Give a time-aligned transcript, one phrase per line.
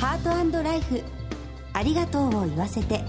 [0.00, 1.02] ハートライフ。
[1.74, 3.04] ありがとうを言わせて。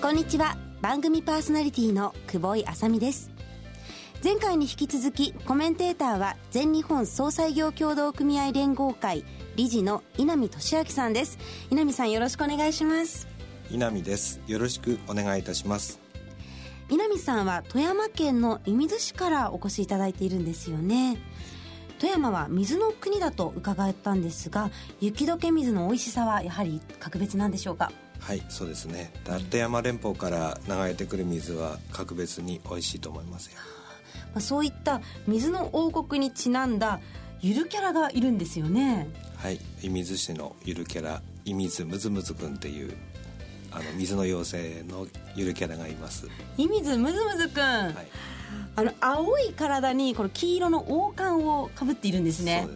[0.00, 0.56] こんにちは。
[0.80, 3.32] 番組パーソナリティの久保井あさみです。
[4.22, 9.24] 前回に引き続きコメンテーターは全日本総裁業協同組合連合会
[9.56, 11.40] 理事の稲見俊明さんです。
[11.72, 13.26] 稲見さんよろしくお願いします。
[13.68, 14.40] 稲見です。
[14.46, 16.07] よろしくお願いいたします。
[16.90, 21.18] 稲見さんは富山県の射水市からお越しいただいているんですよね。
[21.98, 24.70] 富山は水の国だと伺ったんですが
[25.00, 27.92] 雪解け水の美味しさはやはり格別なんでしょうか？
[28.20, 29.12] はいそうですね。
[29.28, 33.46] 立山連峰から流れてくる水は格別に美味しいと思います
[34.34, 34.40] よ。
[34.40, 37.00] そういった水の王国にちなんだ
[37.40, 39.08] ゆるキャラがいるんですよね。
[39.36, 42.96] はい射水市のゆるキャラ射水むずむずくんっていう
[43.70, 46.28] あの水の妖精のゆるキャラがいます。
[46.56, 47.94] 射水むずむずくん、はい、
[48.76, 52.66] あの青い体にこの黄色の王冠をかぶっているんですね。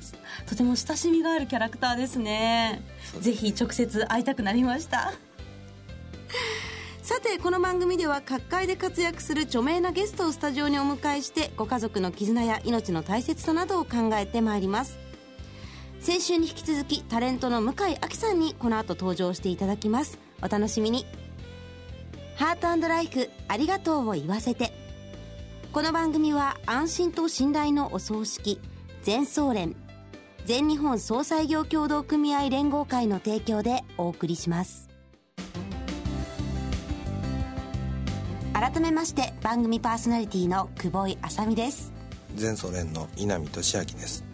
[0.46, 2.82] とても親しみがあるキャラクターですね。
[3.20, 5.12] ぜひ直接会いたくなりました。
[7.02, 14.98] さてこの番組では各界で活躍する著名なゲストをスタジオにお迎えしてご家族の絆や命の大切さなどを考えてまいります。
[16.02, 21.06] 先週に引き続きタレントの向井亜紀さんにこの後登場していただきますお楽しみに。
[22.36, 24.72] ハートライフありがとうを言わせて。
[25.72, 28.60] この番組は安心と信頼のお葬式
[29.02, 29.74] 全総連
[30.44, 34.90] 全日本総裁業協同組合連合会の提供でお送りします。
[38.52, 41.92] 改めまして番組パーソナリティの久保井あさみです。
[42.34, 44.31] 全総連の稲見俊明です。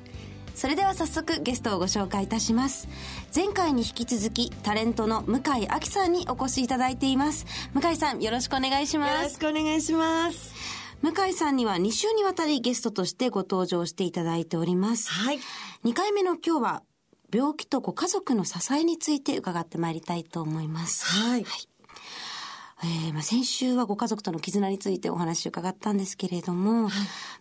[0.58, 2.88] それでは早速ゲストをご紹介いたします。
[3.32, 7.46] 前回に引き続きタレントの向井亜紀さんにお越しいただいています。
[7.74, 9.14] 向井さんよろしくお願いします。
[9.14, 10.52] よろしくお願いします。
[11.00, 15.12] 向井さんには2週にわたりゲストとしてご登場していただいております。
[15.12, 15.38] はい。
[15.84, 16.82] 2回目の今日は
[17.32, 21.06] 病気とご家族の支えについて伺ってまいりたいと思います。
[21.06, 21.68] はい、はい
[22.82, 26.90] えー、まあ先週はご家族との絆についてお話を伺ったんですけれども、は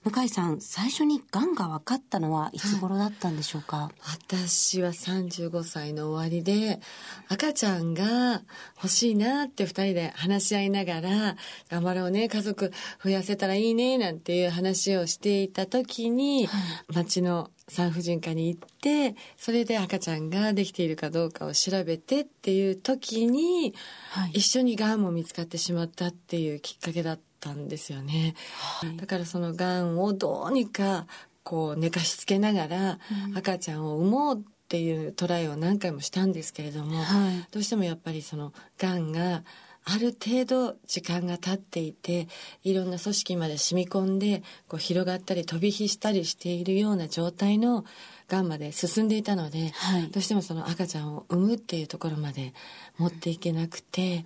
[0.05, 6.79] い、向井さん、最初に癌が分かったのはいつ頃だったんでしょうか、はい、私は35歳の終わりで、
[7.27, 8.41] 赤ちゃんが
[8.77, 11.35] 欲しいなって二人で話し合いながら、
[11.69, 12.71] 頑張ろうね、家族
[13.03, 16.57] 増やせたらいいね、なんていう話をしていた時に、は
[16.91, 23.73] い、町の産婦人科に行って、それで赤ちゃんができているかどうかを調べてっていう時に、
[24.11, 28.35] はい、一緒に癌も見つかってしまったっていうきっかけだったんですよね。
[28.81, 31.07] はい、だからその癌をどうにか
[31.43, 32.99] こう寝かしつけながら
[33.35, 39.43] 赤ちゃんを産もうっていうトライを何回もしたんですけれども、はい、どうしてもやっぱりその癌が
[39.89, 42.27] ある程度時間が経っていて、
[42.63, 47.85] いろんな組織まで染み込んで、こう広がったり飛び火したりしているような状態の
[48.27, 52.53] がんまで進んでいたので、はい、どうしてもその赤ちゃんを産むっていうところまで
[52.97, 54.25] 持っていけなくて、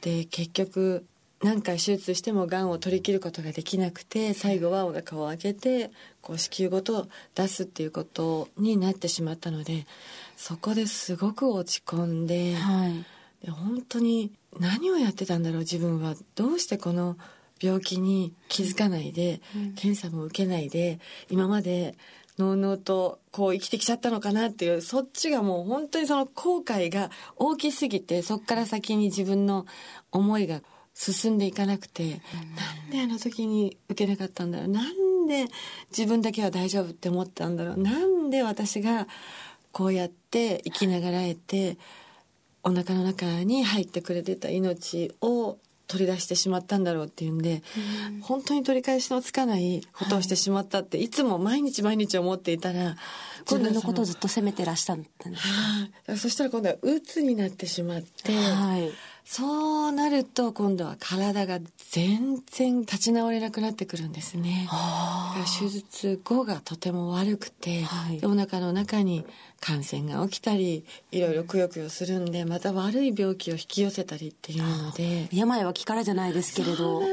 [0.00, 1.06] で、結局、
[1.40, 7.06] 何回手術してもがんを取り切ることができなくて、最後はお腹を開けて、こう子宮ごと
[7.36, 9.86] 出すっていうことになってしまったので、
[10.36, 13.15] そこですごく落ち込んで、はい、で
[13.50, 16.14] 本当に何をやってたんだろう自分は。
[16.34, 17.16] どうしてこの
[17.62, 20.98] 病気に気づかないで、うん、検査も受けないで
[21.30, 21.96] 今まで
[22.38, 29.66] のうのうとこう生きてきちゃったのかなっていうそっちがもう本当にその後悔が大きすぎてそっから先に自分の
[30.12, 30.60] 思いが
[30.92, 32.16] 進んでいかなくて、うん、な
[32.88, 35.46] んであの時に受けなかったんだろうなんで
[35.96, 39.06] 自分だけは大丈夫って思ったんだろうなんで私が
[39.72, 41.78] こうやって生きながらえて
[42.66, 45.56] お腹の中に入ってくれてた命を
[45.86, 47.62] 取り出してしまったんだろうっていうんで、
[48.10, 52.96] うん、本当に取り返しのつかないことをしてしまったって、はい、いつも毎日毎日思っていたら、
[53.48, 55.30] 自分のことをずっと責めてらしたんです
[56.08, 56.16] か？
[56.16, 58.90] そしたら今度は鬱になってしまって、はい、
[59.28, 61.58] そうなると今度は体が
[61.90, 64.68] 全然立ち直れなくなってくるんですね。
[65.58, 69.26] 手術後がとても悪くて、はい、お腹の中に
[69.60, 75.28] 感染が起きたり、いろいろくよくよするんで、また悪い病気を引き寄せたりっていうので。
[75.32, 77.04] 病は気からじゃないですけれど、そう,、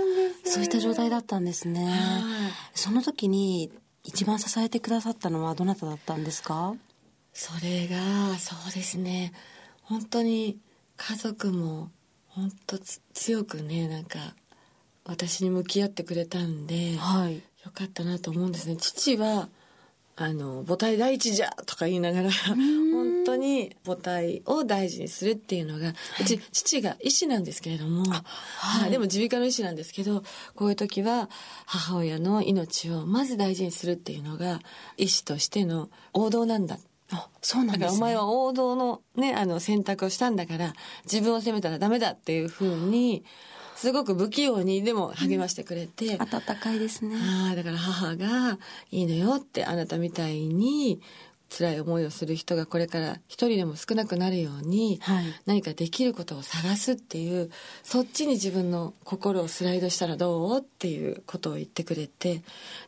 [0.45, 1.91] そういった状態だったんですね。
[2.75, 3.71] その時に
[4.03, 6.75] 一番支えてくださったのはどなただったんですか？
[7.33, 9.33] それが、そうですね。
[9.81, 10.59] 本当に
[10.95, 11.89] 家族も
[12.35, 12.79] 本当
[13.13, 14.19] 強くねなんか
[15.05, 17.41] 私に向き合ってくれたんで、はい、よ
[17.73, 18.77] かったなと思うんですね。
[18.77, 19.49] 父は
[20.15, 28.03] あの母体第一じゃとか言いながら本当にに母体を大事にするっていうのが、うち父が医師なんですけれども、
[28.57, 30.23] はい、でも耳鼻科の医師なんですけど
[30.55, 31.29] こういう時は
[31.65, 34.59] 母親の命をまず大事にするっていうのが
[34.97, 36.79] 医師としての王道なんだ
[37.13, 40.73] あそうなんです、ね、だからお前は王道のねあの選択をしたんだから
[41.05, 43.23] 自分を責めたらダメだっていうふうに
[43.75, 47.15] すごく不器用にでも励ましてくれて、温かいですね。
[47.51, 48.59] あだから母が
[48.91, 51.01] 「いいのよ」ってあなたみたいに
[51.55, 57.51] 辛い思いをする人がこれから一人でも少なくなるように、はい、何かできることを探すっていう
[57.83, 60.59] そっちに自分の心をスライドしたらどう？
[60.59, 62.41] っていうことを言ってくれて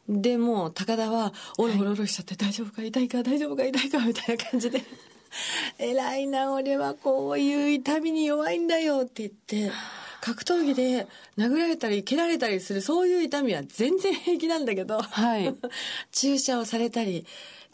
[0.10, 3.90] でもう高田はおろおろおろしちゃって、大丈夫か痛いか大丈夫か痛い？
[3.90, 4.82] かみたいな感じで
[5.78, 9.72] 「偉いな俺はこういう痛みに弱いんだよ」って言って。
[10.26, 11.08] 格闘技で
[11.38, 15.54] 殴られたり蹴られたりするそういう痛みは全然平気なんだけど、はい、
[16.12, 17.28] 注射をされたり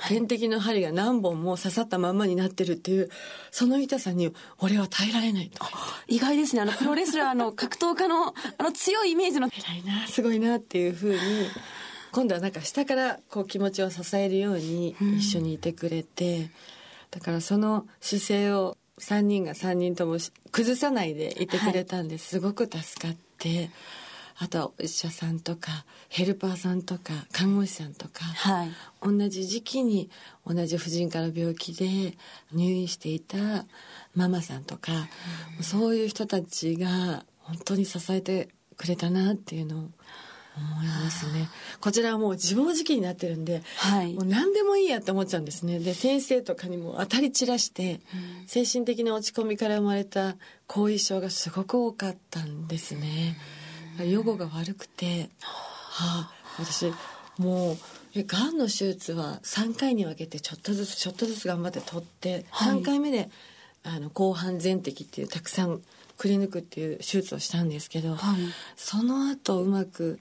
[0.09, 3.09] 点滴の針が何本も刺さったまんまになってるっていう
[3.51, 5.65] その痛さに俺は耐えられないと。
[6.09, 6.61] 意外ですね。
[6.61, 11.19] あのプロレスラーの 格闘家のあの強いイメージの偉いなすごいなっていうふうに
[12.11, 16.49] 今度はなんか下からこう気持ちを支えるように一緒にいてくれて、うん、
[17.11, 20.17] だからその姿勢を3人が3人とも
[20.51, 23.69] 崩さないでいてくれたんですごく助かって。
[24.37, 30.09] あとはお医者さんとかヘルパーさんとか看護師さんとか、はい、同じ時期に
[30.47, 32.17] 同じ婦人科の病気で
[32.51, 33.37] 入院していた
[34.15, 34.93] ママさんとか、
[35.59, 39.89] うん、そういう人たちが本当に支えてくれたなっていうのを
[40.61, 41.49] 思いますね。
[41.79, 45.79] こちらはもう自暴自棄になってるんで、はい、もう何でもいいやって思っちゃうんですね。
[45.79, 48.01] で先生とかにも当たり散らして、
[48.41, 50.35] うん、精神的な落ち込みから生まれた
[50.67, 53.37] 後遺症がすごく多かったんですね。
[53.99, 54.09] うん。
[54.09, 56.91] 予後が悪くて、はあ、私
[57.37, 57.77] もう
[58.15, 63.29] がんの手術は3回に分けてちょっとずつちょっとずつ頑張って取って、はい、3回目で
[63.83, 65.81] あの後半全摘っていうたくさん
[66.17, 68.39] くり抜くっていう手術をしたんですけど、はい、
[68.75, 70.19] その後うまく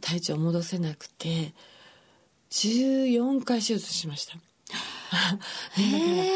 [0.00, 1.52] 体調を戻せなくて
[2.50, 4.34] 14回手術しました。
[4.34, 4.38] へ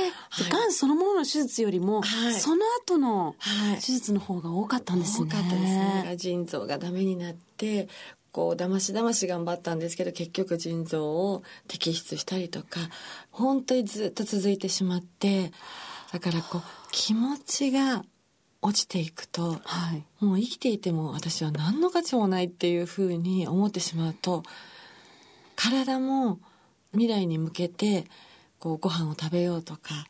[0.08, 0.10] え、
[0.50, 3.36] がんそのものの手術よりも、はい、その後の
[3.76, 5.28] 手術の方が多かったんですね。
[5.30, 6.14] 多かったですね。
[6.16, 7.88] 腎臓がダメになって、
[8.32, 12.80] こう、だましだまし頑張ったんですけど、結局腎臓を摘出したりとか、
[13.30, 15.52] 本当にずっと続いてしまって、
[16.12, 18.04] だからこう、気持ちが
[18.64, 24.42] 落ちていくと、はい、もう生きていても私は何の価値もないっていうふうに思ってしまうと、
[25.54, 26.40] 体も
[26.92, 28.06] 未来に向けて
[28.58, 30.06] こうご飯を食べようとか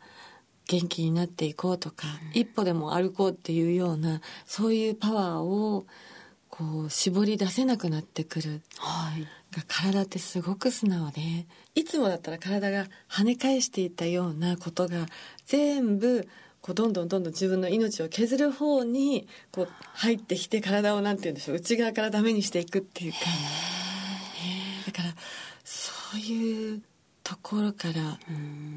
[0.69, 5.85] 元気になっていこうとか、うん、一歩でも歩こうっていうようなそういうパワーを
[6.49, 9.27] こう絞り出せなくなってくる、はい、
[9.67, 15.07] 体ってすごく素直でいつもだったら体が跳ね返していたようなことが
[15.45, 16.29] 全部
[16.65, 23.19] こうどんどんどんどん自分の命を削る方にこう入ってきて体をなんて言うんでしょう内側からダメにしていくっていうか。
[24.87, 25.15] だから
[25.63, 26.83] そういう
[27.23, 28.19] ところから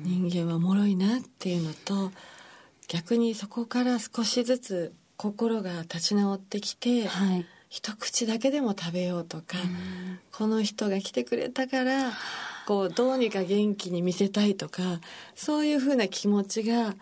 [0.04, 2.12] 人間は脆いなっていうのと
[2.90, 9.58] 逆にそこから少しずつ心が立ち直ってきて、はい、一口だけでも食べようとか
[10.34, 12.12] この人が来てくれたから
[12.68, 15.00] こうどうにか元気に見せたいとか
[15.36, 16.96] そういうふうな気持ちが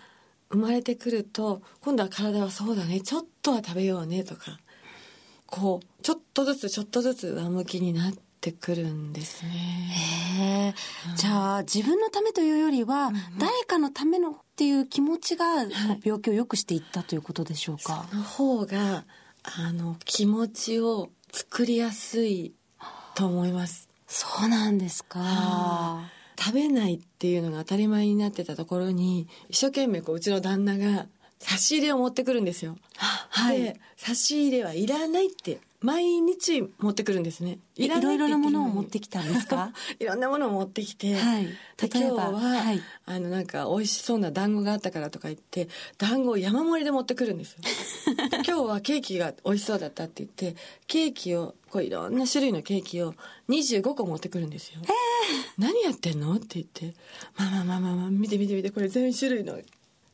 [0.51, 4.59] 生まれてくると今度は体はそうだねちょっとは食べようねとか
[5.45, 8.25] こうちょっとずつちょっとずつ上向きになって。
[8.35, 9.49] ってくるんですね。
[10.37, 10.73] へ
[11.15, 15.65] じゃあ自分のためというよりは、誰かのためのっていう気持ちが
[16.03, 18.07] 病気を良くしていったということでしょうか？
[18.11, 19.05] その方が
[19.41, 22.53] あの気持ちを作りやすい
[23.15, 23.89] と思います。
[24.05, 26.11] そうなんですか。
[26.37, 31.07] 食べないっていうのが当たり前になってたところに一生懸命こううちの旦那が
[31.39, 32.77] 差し入れを持ってくるんですよ。
[32.97, 37.59] はい、で差し入れはいらないって毎日持ってくるんですね。
[37.75, 39.71] いろいろなものを持ってきたんですか？
[39.99, 45.67] いろんなものを持ってきて、はい、例えばは、はい、あのなんか美味しそうな団子があったからとか言って
[45.97, 47.59] 団子を山盛りで持ってくるんですよ。
[48.31, 53.13] 今日はケーキが美味しそうだったって言ってケーキをこういろんな種類のケーキを
[53.49, 54.89] 25個持ってくるんですよ、えー、
[55.57, 56.33] 何やってんの？
[56.35, 56.93] って言って
[57.37, 59.59] 「まあまあまあまあ、まあ、見て見て見てこれ全種類の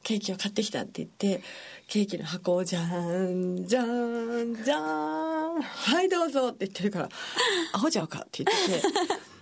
[0.03, 1.43] ケーキを買ってきたって言って
[1.87, 7.09] ケーキの箱をじゃんじゃんじゃんはいどうぞって言ってるから
[7.73, 8.87] 「アホちゃうか」って言ってて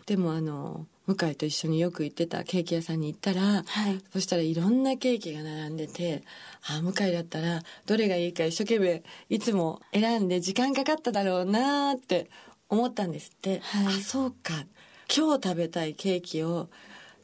[0.15, 6.23] でもあの向井と一緒によく行ってたケーキ屋さんに行ったら、はい、そしたらいろんなケーキが並んでて
[6.63, 12.29] あ向井だったらどれがいいか一生懸命いつも選んで時間かかっただろうなって
[12.69, 14.65] 思ったんですって、はい、あそうか。
[15.11, 16.69] 今日食べたいケーキを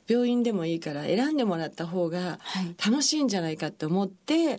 [0.07, 2.39] 病院でもいいから選んでもらった方が
[2.85, 4.53] 楽しいんじゃないかって思って、は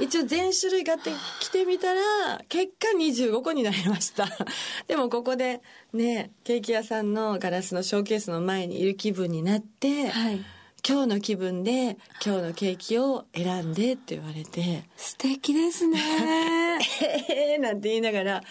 [0.00, 2.00] い、一応全種類買ってきてみたら
[2.48, 4.28] 結果25個になりました。
[4.88, 5.62] でもここで
[5.92, 10.44] ねケーキ屋さんのガラスのショーケースの前にいる気分になって、はい、
[10.88, 14.84] 今日の気分で今日のケーキを選んでって言われて。
[14.96, 16.00] 素敵ですね。
[17.28, 18.42] ええなんて言いながら。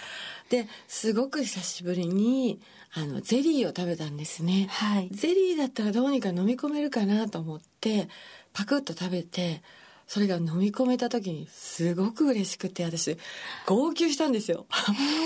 [0.48, 2.60] ですごく久しぶりに
[2.94, 8.08] あのゼリーを食べたんですね、はい、ゼリーだったらどうにか飲み込めるかなと思って
[8.53, 9.63] パクッと食べて
[10.08, 13.18] それが飲み込めた時にすごく嬉しくて私
[13.66, 14.66] 号泣したんですよ。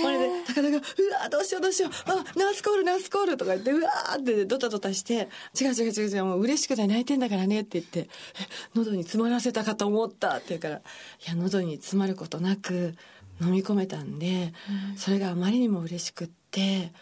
[0.04, 0.80] あれで高田が「う
[1.22, 1.92] わどうしようどうしよう。
[2.10, 8.10] あナースコールナースコール」とか言ってうわーってドタドタして「違う違う違う違うもう嬉しくて泣いてんだからね」って言って
[8.74, 10.80] 「喉に詰まらせたかと思った」って言うから「い
[11.26, 12.96] や喉に詰まることなく
[13.40, 14.52] 飲み込めたんで、
[14.90, 16.92] うん、それがあまりにも嬉しくって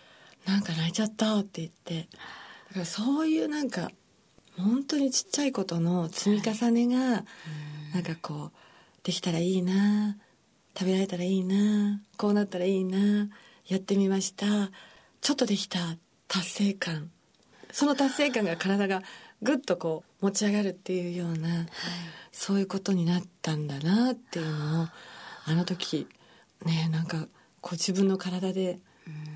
[0.46, 2.08] なんか泣いちゃったって言って
[2.68, 3.90] だからそういうなんか
[4.60, 7.24] 本当にちっちゃいことの積み重ねが、は
[7.92, 8.52] い、なんかこう
[9.02, 10.16] できたらいいな
[10.78, 13.28] 食べられたらいいなこうなったらいいな
[13.66, 14.46] やってみました
[15.20, 15.78] ちょっとできた
[16.28, 17.10] 達成感。
[17.72, 19.02] その達成感が体が
[19.42, 21.66] ぐっとこう持ち上がるっていうような、はい、
[22.32, 24.86] そういうことになったんだなっていうのを
[25.44, 26.06] あの時
[26.64, 27.26] ねなんか
[27.60, 28.78] こう自分の体で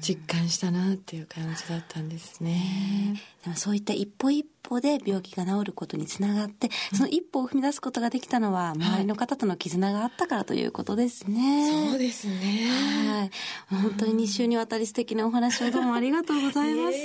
[0.01, 3.21] 実感したなっていう感じだったんですね。
[3.45, 11.71] でもそういった一歩一歩で病気が治ることにつながって、その一歩を踏み出すことができたのは、周りの方との絆があったからということですね。
[11.71, 12.35] はい、そうですね。
[13.09, 13.31] はい。
[13.83, 16.97] 本当に2週にわたり素敵なお話をどうもありがとうございます。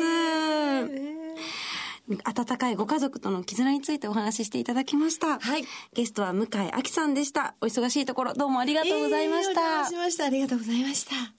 [2.23, 5.39] 温かいご家族との絆についてお話ししていただきました。
[5.39, 5.63] はい。
[5.93, 7.55] ゲストは向井亜紀さんでした。
[7.61, 9.61] お忙しいところどうもありがとうございました。
[9.61, 10.25] えー、しました。
[10.25, 11.38] ありがとうございました。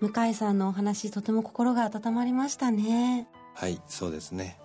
[0.00, 3.28] 向井さんのお話とても心が温まりましたね。
[3.54, 4.58] はいそうですね。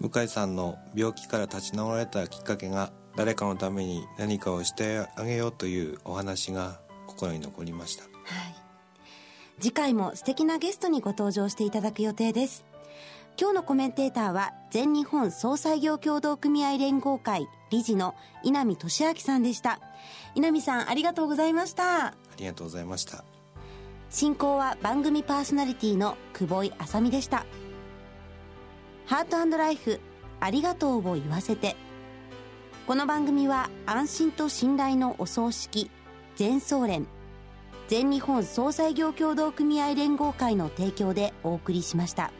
[0.00, 8.12] 向井さんの病気から立ち直られたきっかけが誰かのために何かをしてあげようというお話が心に残りました、はい、
[9.60, 12.64] 次回も素敵なゲストにご登場していただく予定です。
[13.40, 19.80] 今日のコメンテーターは全日本総裁業協同組合連合会理事の稲見俊明さんでした。
[20.34, 22.06] 稲見さんありがとうございました。
[22.06, 23.24] ありがとうございました
[24.10, 27.44] 進行は番組パーソナリティの久保井あさみでした
[29.06, 30.00] ハートライフ
[30.40, 31.76] ありがとうを言わせて
[32.86, 35.90] この番組は安心と信頼のお葬式
[36.36, 37.06] 全総連
[37.88, 42.30] 全日本総裁業協同組合連合会の提供でお送りしました。